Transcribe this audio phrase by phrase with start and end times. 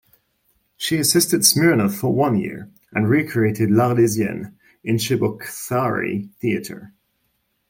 [0.77, 4.51] She assisted Smirnov for one year and recreated "L'Arlesienne"
[4.83, 6.91] in Cheboksary Theatre.